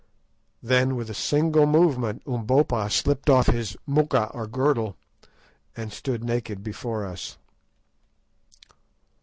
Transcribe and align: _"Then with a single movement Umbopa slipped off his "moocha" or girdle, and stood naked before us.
_"Then 0.63 0.95
with 0.95 1.11
a 1.11 1.13
single 1.13 1.67
movement 1.67 2.23
Umbopa 2.25 2.89
slipped 2.89 3.29
off 3.29 3.45
his 3.45 3.77
"moocha" 3.87 4.33
or 4.33 4.47
girdle, 4.47 4.97
and 5.77 5.93
stood 5.93 6.23
naked 6.23 6.63
before 6.63 7.05
us. 7.05 7.37